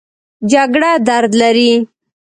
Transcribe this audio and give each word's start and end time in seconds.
جګړه 0.51 0.91
درد 1.07 1.31
لري 1.41 1.71